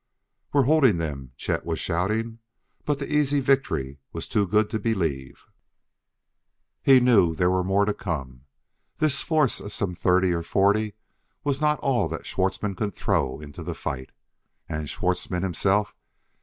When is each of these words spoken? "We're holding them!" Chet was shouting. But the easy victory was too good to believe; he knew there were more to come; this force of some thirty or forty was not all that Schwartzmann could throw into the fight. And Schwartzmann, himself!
"We're 0.51 0.63
holding 0.63 0.97
them!" 0.97 1.31
Chet 1.37 1.63
was 1.63 1.79
shouting. 1.79 2.39
But 2.85 2.97
the 2.97 3.13
easy 3.13 3.39
victory 3.39 3.99
was 4.11 4.27
too 4.27 4.47
good 4.47 4.67
to 4.71 4.79
believe; 4.79 5.45
he 6.81 6.99
knew 6.99 7.35
there 7.35 7.51
were 7.51 7.63
more 7.63 7.85
to 7.85 7.93
come; 7.93 8.45
this 8.97 9.21
force 9.21 9.59
of 9.59 9.71
some 9.71 9.93
thirty 9.93 10.31
or 10.33 10.41
forty 10.41 10.95
was 11.43 11.61
not 11.61 11.79
all 11.81 12.07
that 12.07 12.25
Schwartzmann 12.25 12.73
could 12.73 12.95
throw 12.95 13.39
into 13.41 13.61
the 13.61 13.75
fight. 13.75 14.09
And 14.67 14.89
Schwartzmann, 14.89 15.43
himself! 15.43 15.95